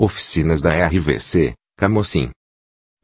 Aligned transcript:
Oficinas 0.00 0.60
da 0.60 0.70
RVC, 0.86 1.54
Camocim. 1.76 2.30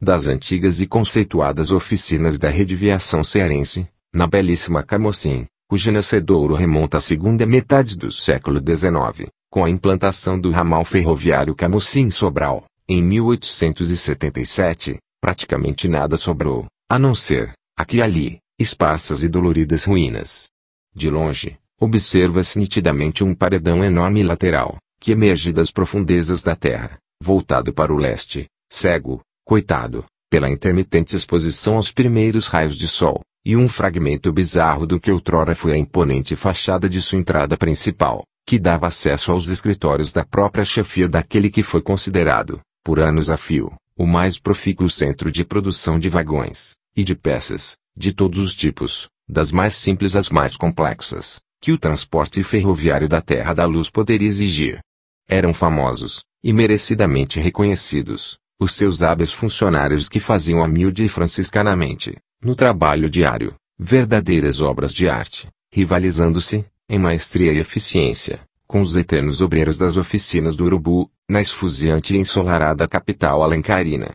Das 0.01 0.27
antigas 0.27 0.79
e 0.79 0.87
conceituadas 0.87 1.73
oficinas 1.73 2.39
da 2.39 2.47
Rede 2.47 2.73
Viação 2.73 3.21
Cearense, 3.21 3.85
na 4.13 4.25
belíssima 4.25 4.81
Camocim, 4.81 5.45
cujo 5.67 5.91
nascedouro 5.91 6.55
remonta 6.55 6.95
à 6.95 7.01
segunda 7.01 7.45
metade 7.45 7.97
do 7.97 8.09
século 8.13 8.61
XIX, 8.61 9.29
com 9.51 9.65
a 9.65 9.69
implantação 9.69 10.39
do 10.39 10.51
ramal 10.51 10.85
ferroviário 10.85 11.53
Camocim-Sobral, 11.53 12.63
em 12.87 13.03
1877, 13.03 14.97
praticamente 15.19 15.89
nada 15.89 16.15
sobrou, 16.15 16.65
a 16.89 16.97
não 16.97 17.13
ser, 17.13 17.51
aqui 17.77 17.97
e 17.97 18.01
ali, 18.01 18.39
esparsas 18.57 19.21
e 19.21 19.27
doloridas 19.27 19.83
ruínas. 19.83 20.47
De 20.95 21.09
longe, 21.09 21.57
observa-se 21.77 22.57
nitidamente 22.57 23.21
um 23.21 23.35
paredão 23.35 23.83
enorme 23.83 24.23
lateral, 24.23 24.77
que 25.05 25.11
emerge 25.11 25.53
das 25.53 25.69
profundezas 25.69 26.41
da 26.41 26.55
terra, 26.55 26.97
voltado 27.21 27.71
para 27.71 27.93
o 27.93 27.95
leste, 27.95 28.47
cego, 28.67 29.21
coitado, 29.45 30.03
pela 30.31 30.49
intermitente 30.49 31.15
exposição 31.15 31.75
aos 31.75 31.91
primeiros 31.91 32.47
raios 32.47 32.75
de 32.75 32.87
sol, 32.87 33.21
e 33.45 33.55
um 33.55 33.69
fragmento 33.69 34.33
bizarro 34.33 34.87
do 34.87 34.99
que 34.99 35.11
outrora 35.11 35.53
foi 35.53 35.73
a 35.73 35.77
imponente 35.77 36.35
fachada 36.35 36.89
de 36.89 37.03
sua 37.03 37.19
entrada 37.19 37.55
principal, 37.55 38.23
que 38.47 38.57
dava 38.57 38.87
acesso 38.87 39.31
aos 39.31 39.47
escritórios 39.49 40.11
da 40.11 40.25
própria 40.25 40.65
chefia 40.65 41.07
daquele 41.07 41.51
que 41.51 41.61
foi 41.61 41.83
considerado, 41.83 42.59
por 42.83 42.99
anos 42.99 43.29
a 43.29 43.37
fio, 43.37 43.71
o 43.95 44.07
mais 44.07 44.39
profícuo 44.39 44.89
centro 44.89 45.31
de 45.31 45.45
produção 45.45 45.99
de 45.99 46.09
vagões, 46.09 46.77
e 46.95 47.03
de 47.03 47.13
peças, 47.13 47.75
de 47.95 48.11
todos 48.11 48.39
os 48.39 48.55
tipos, 48.55 49.07
das 49.29 49.51
mais 49.51 49.75
simples 49.75 50.15
às 50.15 50.31
mais 50.31 50.57
complexas, 50.57 51.39
que 51.61 51.71
o 51.71 51.77
transporte 51.77 52.43
ferroviário 52.43 53.07
da 53.07 53.21
Terra 53.21 53.53
da 53.53 53.67
Luz 53.67 53.91
poderia 53.91 54.27
exigir. 54.27 54.79
Eram 55.27 55.53
famosos, 55.53 56.23
e 56.43 56.53
merecidamente 56.53 57.39
reconhecidos, 57.39 58.37
os 58.59 58.73
seus 58.73 59.01
hábeis 59.01 59.31
funcionários 59.31 60.07
que 60.07 60.19
faziam 60.19 60.61
humilde 60.61 61.03
e 61.03 61.09
franciscanamente, 61.09 62.15
no 62.41 62.55
trabalho 62.55 63.09
diário, 63.09 63.55
verdadeiras 63.77 64.61
obras 64.61 64.93
de 64.93 65.09
arte, 65.09 65.49
rivalizando-se, 65.71 66.65
em 66.87 66.99
maestria 66.99 67.51
e 67.51 67.57
eficiência, 67.57 68.41
com 68.67 68.81
os 68.81 68.95
eternos 68.95 69.41
obreiros 69.41 69.77
das 69.77 69.97
oficinas 69.97 70.55
do 70.55 70.65
Urubu, 70.65 71.09
na 71.27 71.41
esfuziante 71.41 72.13
e 72.15 72.17
ensolarada 72.17 72.87
capital 72.87 73.41
alencarina. 73.41 74.11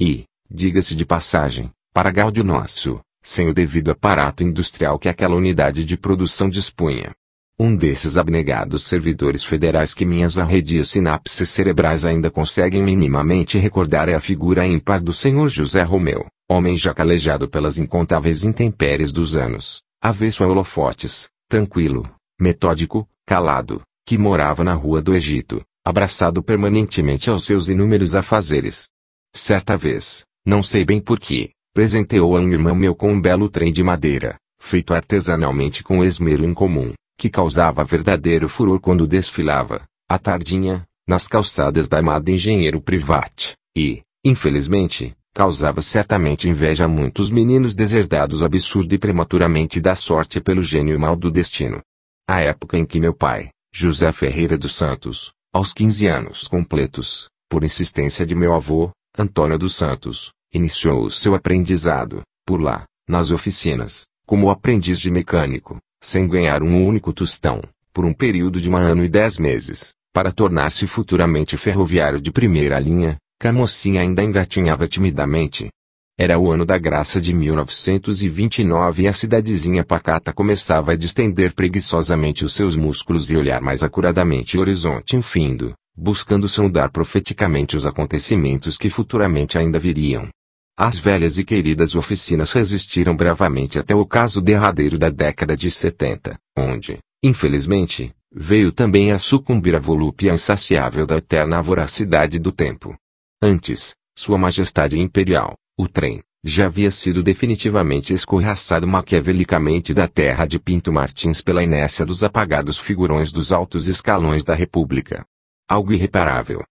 E, 0.00 0.24
diga-se 0.50 0.96
de 0.96 1.04
passagem, 1.04 1.70
para 1.92 2.10
gáudio 2.10 2.42
nosso, 2.42 3.00
sem 3.22 3.48
o 3.48 3.54
devido 3.54 3.90
aparato 3.90 4.42
industrial 4.42 4.98
que 4.98 5.08
aquela 5.08 5.36
unidade 5.36 5.84
de 5.84 5.96
produção 5.96 6.48
dispunha. 6.48 7.12
Um 7.56 7.76
desses 7.76 8.18
abnegados 8.18 8.82
servidores 8.82 9.44
federais 9.44 9.94
que 9.94 10.04
minhas 10.04 10.40
arredias 10.40 10.88
sinapses 10.88 11.48
cerebrais 11.48 12.04
ainda 12.04 12.28
conseguem 12.28 12.82
minimamente 12.82 13.58
recordar 13.58 14.08
é 14.08 14.14
a 14.14 14.20
figura 14.20 14.66
ímpar 14.66 15.00
do 15.00 15.12
senhor 15.12 15.48
José 15.48 15.82
Romeu, 15.84 16.26
homem 16.50 16.76
já 16.76 16.92
calejado 16.92 17.48
pelas 17.48 17.78
incontáveis 17.78 18.42
intempéries 18.42 19.12
dos 19.12 19.36
anos, 19.36 19.82
avesso 20.02 20.42
a 20.42 20.48
holofotes, 20.48 21.28
tranquilo, 21.48 22.10
metódico, 22.40 23.08
calado, 23.24 23.82
que 24.04 24.18
morava 24.18 24.64
na 24.64 24.74
rua 24.74 25.00
do 25.00 25.14
Egito, 25.14 25.62
abraçado 25.86 26.42
permanentemente 26.42 27.30
aos 27.30 27.44
seus 27.44 27.68
inúmeros 27.68 28.16
afazeres. 28.16 28.88
Certa 29.32 29.76
vez, 29.76 30.24
não 30.44 30.60
sei 30.60 30.84
bem 30.84 31.00
porquê, 31.00 31.50
presenteou 31.72 32.36
a 32.36 32.40
um 32.40 32.52
irmão 32.52 32.74
meu 32.74 32.96
com 32.96 33.12
um 33.12 33.20
belo 33.20 33.48
trem 33.48 33.72
de 33.72 33.84
madeira, 33.84 34.34
feito 34.60 34.92
artesanalmente 34.92 35.84
com 35.84 36.02
esmero 36.02 36.44
incomum 36.44 36.92
que 37.16 37.30
causava 37.30 37.84
verdadeiro 37.84 38.48
furor 38.48 38.80
quando 38.80 39.06
desfilava, 39.06 39.84
à 40.08 40.18
tardinha, 40.18 40.84
nas 41.06 41.28
calçadas 41.28 41.88
da 41.88 41.98
amada 41.98 42.30
engenheiro 42.30 42.80
private, 42.80 43.54
e, 43.76 44.02
infelizmente, 44.24 45.14
causava 45.34 45.82
certamente 45.82 46.48
inveja 46.48 46.84
a 46.84 46.88
muitos 46.88 47.30
meninos 47.30 47.74
deserdados 47.74 48.42
absurdo 48.42 48.94
e 48.94 48.98
prematuramente 48.98 49.80
da 49.80 49.94
sorte 49.94 50.40
pelo 50.40 50.62
gênio 50.62 50.98
mal 50.98 51.16
do 51.16 51.30
destino. 51.30 51.82
A 52.28 52.40
época 52.40 52.78
em 52.78 52.86
que 52.86 53.00
meu 53.00 53.12
pai, 53.12 53.50
José 53.72 54.10
Ferreira 54.12 54.56
dos 54.56 54.74
Santos, 54.74 55.32
aos 55.52 55.72
15 55.72 56.06
anos 56.06 56.48
completos, 56.48 57.28
por 57.48 57.64
insistência 57.64 58.24
de 58.24 58.34
meu 58.34 58.54
avô, 58.54 58.90
Antônio 59.18 59.58
dos 59.58 59.74
Santos, 59.74 60.32
iniciou 60.52 61.04
o 61.04 61.10
seu 61.10 61.34
aprendizado, 61.34 62.22
por 62.46 62.60
lá, 62.60 62.84
nas 63.08 63.30
oficinas, 63.30 64.06
como 64.26 64.50
aprendiz 64.50 64.98
de 64.98 65.10
mecânico, 65.10 65.78
sem 66.04 66.28
ganhar 66.28 66.62
um 66.62 66.84
único 66.84 67.14
tostão, 67.14 67.62
por 67.92 68.04
um 68.04 68.12
período 68.12 68.60
de 68.60 68.68
um 68.68 68.76
ano 68.76 69.02
e 69.02 69.08
dez 69.08 69.38
meses, 69.38 69.94
para 70.12 70.30
tornar-se 70.30 70.86
futuramente 70.86 71.56
ferroviário 71.56 72.20
de 72.20 72.30
primeira 72.30 72.78
linha, 72.78 73.16
Camocim 73.40 73.96
ainda 73.96 74.22
engatinhava 74.22 74.86
timidamente. 74.86 75.70
Era 76.18 76.38
o 76.38 76.52
ano 76.52 76.66
da 76.66 76.76
graça 76.76 77.20
de 77.20 77.32
1929 77.32 79.02
e 79.02 79.08
a 79.08 79.12
cidadezinha 79.14 79.82
pacata 79.82 80.32
começava 80.32 80.92
a 80.92 80.96
distender 80.96 81.54
preguiçosamente 81.54 82.44
os 82.44 82.52
seus 82.52 82.76
músculos 82.76 83.30
e 83.30 83.36
olhar 83.36 83.62
mais 83.62 83.82
acuradamente 83.82 84.58
o 84.58 84.60
horizonte 84.60 85.16
infindo, 85.16 85.72
buscando 85.96 86.46
sondar 86.48 86.92
profeticamente 86.92 87.76
os 87.76 87.86
acontecimentos 87.86 88.76
que 88.76 88.90
futuramente 88.90 89.56
ainda 89.56 89.78
viriam. 89.78 90.28
As 90.76 90.98
velhas 90.98 91.38
e 91.38 91.44
queridas 91.44 91.94
oficinas 91.94 92.52
resistiram 92.52 93.16
bravamente 93.16 93.78
até 93.78 93.94
o 93.94 94.04
caso 94.04 94.40
derradeiro 94.40 94.98
da 94.98 95.08
década 95.08 95.56
de 95.56 95.70
70, 95.70 96.36
onde, 96.58 96.98
infelizmente, 97.22 98.12
veio 98.34 98.72
também 98.72 99.12
a 99.12 99.18
sucumbir 99.18 99.76
a 99.76 99.78
volúpia 99.78 100.32
insaciável 100.32 101.06
da 101.06 101.18
eterna 101.18 101.62
voracidade 101.62 102.40
do 102.40 102.50
tempo. 102.50 102.96
Antes, 103.40 103.94
Sua 104.18 104.36
Majestade 104.36 104.98
Imperial, 104.98 105.54
o 105.78 105.86
trem, 105.86 106.20
já 106.42 106.66
havia 106.66 106.90
sido 106.90 107.22
definitivamente 107.22 108.12
escorraçado 108.12 108.84
maquiavelicamente 108.84 109.94
da 109.94 110.08
terra 110.08 110.44
de 110.44 110.58
Pinto 110.58 110.92
Martins 110.92 111.40
pela 111.40 111.62
inércia 111.62 112.04
dos 112.04 112.24
apagados 112.24 112.78
figurões 112.78 113.30
dos 113.30 113.52
altos 113.52 113.86
escalões 113.86 114.42
da 114.42 114.54
República. 114.54 115.24
Algo 115.68 115.92
irreparável. 115.92 116.64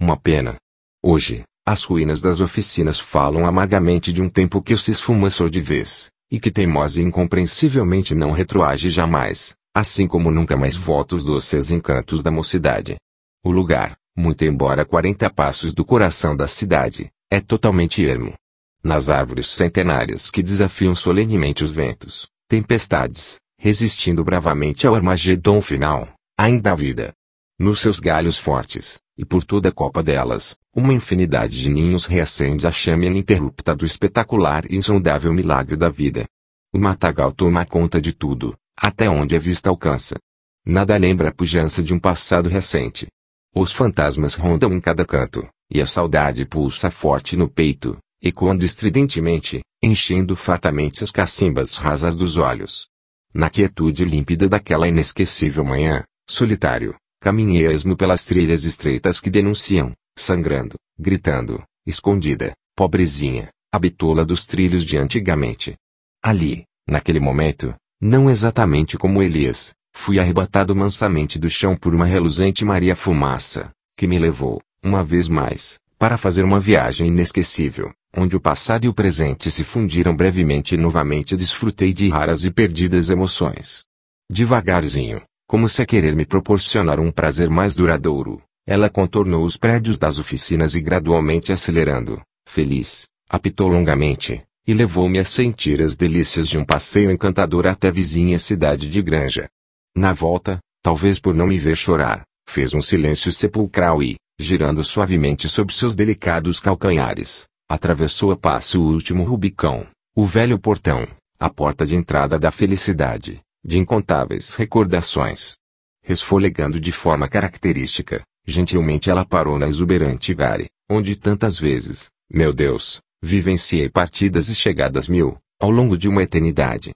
Uma 0.00 0.16
pena. 0.16 0.56
Hoje, 1.02 1.44
as 1.66 1.82
ruínas 1.82 2.20
das 2.20 2.40
oficinas 2.40 2.98
falam 2.98 3.46
amargamente 3.46 4.12
de 4.12 4.22
um 4.22 4.28
tempo 4.28 4.62
que 4.62 4.76
se 4.76 4.90
esfumaçou 4.90 5.48
de 5.48 5.60
vez, 5.60 6.10
e 6.30 6.40
que 6.40 6.50
teimosa 6.50 7.00
e 7.00 7.04
incompreensivelmente 7.04 8.14
não 8.14 8.30
retroage 8.30 8.90
jamais, 8.90 9.54
assim 9.74 10.06
como 10.06 10.30
nunca 10.30 10.56
mais 10.56 10.74
volta 10.74 11.14
os 11.14 11.24
doces 11.24 11.70
encantos 11.70 12.22
da 12.22 12.30
mocidade. 12.30 12.96
O 13.44 13.50
lugar, 13.50 13.96
muito 14.16 14.44
embora 14.44 14.84
quarenta 14.84 15.30
passos 15.30 15.72
do 15.72 15.84
coração 15.84 16.36
da 16.36 16.46
cidade, 16.46 17.10
é 17.30 17.40
totalmente 17.40 18.04
ermo. 18.04 18.34
Nas 18.82 19.08
árvores 19.08 19.46
centenárias 19.48 20.30
que 20.30 20.42
desafiam 20.42 20.94
solenemente 20.94 21.62
os 21.62 21.70
ventos, 21.70 22.28
tempestades, 22.48 23.38
resistindo 23.58 24.24
bravamente 24.24 24.86
ao 24.86 24.94
Armagedon 24.94 25.60
final, 25.60 26.08
ainda 26.38 26.72
há 26.72 26.74
vida. 26.74 27.12
Nos 27.58 27.80
seus 27.80 28.00
galhos 28.00 28.38
fortes, 28.38 28.98
e 29.20 29.24
por 29.26 29.44
toda 29.44 29.68
a 29.68 29.72
copa 29.72 30.02
delas, 30.02 30.56
uma 30.74 30.94
infinidade 30.94 31.60
de 31.60 31.68
ninhos 31.68 32.06
reacende 32.06 32.66
a 32.66 32.72
chama 32.72 33.04
ininterrupta 33.04 33.74
do 33.74 33.84
espetacular 33.84 34.64
e 34.72 34.76
insondável 34.76 35.30
milagre 35.30 35.76
da 35.76 35.90
vida. 35.90 36.24
O 36.72 36.78
matagal 36.78 37.30
toma 37.30 37.66
conta 37.66 38.00
de 38.00 38.14
tudo, 38.14 38.56
até 38.74 39.10
onde 39.10 39.36
a 39.36 39.38
vista 39.38 39.68
alcança. 39.68 40.16
Nada 40.64 40.96
lembra 40.96 41.28
a 41.28 41.34
pujança 41.34 41.82
de 41.82 41.92
um 41.92 41.98
passado 41.98 42.48
recente. 42.48 43.08
Os 43.54 43.70
fantasmas 43.70 44.32
rondam 44.32 44.72
em 44.72 44.80
cada 44.80 45.04
canto, 45.04 45.46
e 45.70 45.82
a 45.82 45.86
saudade 45.86 46.46
pulsa 46.46 46.90
forte 46.90 47.36
no 47.36 47.46
peito, 47.46 47.98
ecoando 48.22 48.64
estridentemente, 48.64 49.60
enchendo 49.82 50.34
fartamente 50.34 51.04
as 51.04 51.10
cacimbas 51.10 51.76
rasas 51.76 52.16
dos 52.16 52.38
olhos. 52.38 52.88
Na 53.34 53.50
quietude 53.50 54.02
límpida 54.02 54.48
daquela 54.48 54.88
inesquecível 54.88 55.62
manhã, 55.62 56.04
solitário, 56.26 56.96
Caminhei 57.20 57.66
esmo 57.66 57.96
pelas 57.98 58.24
trilhas 58.24 58.64
estreitas 58.64 59.20
que 59.20 59.28
denunciam, 59.28 59.92
sangrando, 60.16 60.76
gritando, 60.98 61.62
escondida, 61.86 62.54
pobrezinha, 62.74 63.50
a 63.70 63.78
bitola 63.78 64.24
dos 64.24 64.46
trilhos 64.46 64.82
de 64.82 64.96
antigamente. 64.96 65.76
Ali, 66.24 66.64
naquele 66.88 67.20
momento, 67.20 67.74
não 68.00 68.30
exatamente 68.30 68.96
como 68.96 69.22
Elias, 69.22 69.74
fui 69.94 70.18
arrebatado 70.18 70.74
mansamente 70.74 71.38
do 71.38 71.50
chão 71.50 71.76
por 71.76 71.94
uma 71.94 72.06
reluzente 72.06 72.64
Maria 72.64 72.96
Fumaça, 72.96 73.70
que 73.98 74.06
me 74.06 74.18
levou, 74.18 74.62
uma 74.82 75.04
vez 75.04 75.28
mais, 75.28 75.78
para 75.98 76.16
fazer 76.16 76.42
uma 76.42 76.58
viagem 76.58 77.08
inesquecível, 77.08 77.92
onde 78.16 78.34
o 78.34 78.40
passado 78.40 78.86
e 78.86 78.88
o 78.88 78.94
presente 78.94 79.50
se 79.50 79.62
fundiram 79.62 80.16
brevemente 80.16 80.74
e 80.74 80.78
novamente 80.78 81.36
desfrutei 81.36 81.92
de 81.92 82.08
raras 82.08 82.46
e 82.46 82.50
perdidas 82.50 83.10
emoções. 83.10 83.84
Devagarzinho, 84.32 85.20
como 85.50 85.68
se 85.68 85.82
a 85.82 85.84
querer 85.84 86.14
me 86.14 86.24
proporcionar 86.24 87.00
um 87.00 87.10
prazer 87.10 87.50
mais 87.50 87.74
duradouro, 87.74 88.40
ela 88.64 88.88
contornou 88.88 89.44
os 89.44 89.56
prédios 89.56 89.98
das 89.98 90.16
oficinas 90.16 90.76
e 90.76 90.80
gradualmente 90.80 91.52
acelerando, 91.52 92.22
feliz, 92.48 93.08
apitou 93.28 93.66
longamente, 93.66 94.44
e 94.64 94.72
levou-me 94.72 95.18
a 95.18 95.24
sentir 95.24 95.82
as 95.82 95.96
delícias 95.96 96.48
de 96.48 96.56
um 96.56 96.64
passeio 96.64 97.10
encantador 97.10 97.66
até 97.66 97.88
a 97.88 97.90
vizinha 97.90 98.38
cidade 98.38 98.86
de 98.86 99.02
Granja. 99.02 99.48
Na 99.92 100.12
volta, 100.12 100.60
talvez 100.84 101.18
por 101.18 101.34
não 101.34 101.48
me 101.48 101.58
ver 101.58 101.74
chorar, 101.74 102.22
fez 102.48 102.72
um 102.72 102.80
silêncio 102.80 103.32
sepulcral 103.32 104.00
e, 104.04 104.14
girando 104.38 104.84
suavemente 104.84 105.48
sob 105.48 105.74
seus 105.74 105.96
delicados 105.96 106.60
calcanhares, 106.60 107.46
atravessou 107.68 108.30
a 108.30 108.36
passo 108.36 108.80
o 108.80 108.86
último 108.86 109.24
Rubicão, 109.24 109.84
o 110.14 110.24
velho 110.24 110.60
portão, 110.60 111.08
a 111.40 111.50
porta 111.50 111.84
de 111.84 111.96
entrada 111.96 112.38
da 112.38 112.52
felicidade, 112.52 113.40
de 113.64 113.78
incontáveis 113.78 114.54
recordações. 114.54 115.56
Resfolegando 116.02 116.80
de 116.80 116.92
forma 116.92 117.28
característica, 117.28 118.22
gentilmente 118.46 119.10
ela 119.10 119.24
parou 119.24 119.58
na 119.58 119.68
exuberante 119.68 120.34
gare, 120.34 120.68
onde 120.90 121.14
tantas 121.14 121.58
vezes, 121.58 122.10
meu 122.30 122.52
Deus, 122.52 123.00
vivenciei 123.22 123.88
partidas 123.88 124.48
e 124.48 124.54
chegadas 124.54 125.08
mil, 125.08 125.38
ao 125.60 125.70
longo 125.70 125.96
de 125.96 126.08
uma 126.08 126.22
eternidade. 126.22 126.90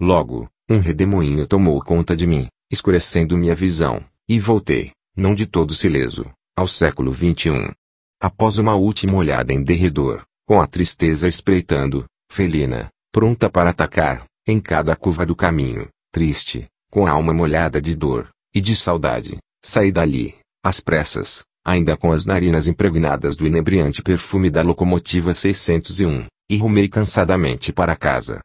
Logo, 0.00 0.48
um 0.68 0.78
redemoinho 0.78 1.46
tomou 1.46 1.82
conta 1.82 2.16
de 2.16 2.26
mim, 2.26 2.46
escurecendo 2.70 3.36
minha 3.36 3.54
visão, 3.54 4.04
e 4.28 4.38
voltei, 4.38 4.92
não 5.16 5.34
de 5.34 5.46
todo 5.46 5.74
sileso, 5.74 6.30
ao 6.56 6.68
século 6.68 7.12
XXI. 7.12 7.72
Após 8.20 8.58
uma 8.58 8.74
última 8.74 9.16
olhada 9.16 9.52
em 9.52 9.62
derredor, 9.62 10.22
com 10.46 10.60
a 10.60 10.66
tristeza 10.66 11.26
espreitando, 11.26 12.04
felina, 12.30 12.88
pronta 13.10 13.48
para 13.48 13.70
atacar, 13.70 14.26
em 14.46 14.60
cada 14.60 14.94
curva 14.94 15.24
do 15.24 15.34
caminho, 15.34 15.88
triste, 16.10 16.66
com 16.90 17.06
a 17.06 17.10
alma 17.10 17.32
molhada 17.32 17.80
de 17.80 17.96
dor 17.96 18.28
e 18.54 18.60
de 18.60 18.76
saudade, 18.76 19.38
saí 19.64 19.90
dali, 19.90 20.36
às 20.62 20.80
pressas, 20.80 21.42
ainda 21.64 21.96
com 21.96 22.12
as 22.12 22.24
narinas 22.24 22.68
impregnadas 22.68 23.36
do 23.36 23.46
inebriante 23.46 24.02
perfume 24.02 24.50
da 24.50 24.62
locomotiva 24.62 25.32
601, 25.32 26.26
e 26.50 26.56
rumei 26.56 26.88
cansadamente 26.88 27.72
para 27.72 27.96
casa. 27.96 28.40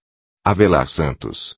Avelar 0.46 0.88
Santos 0.88 1.54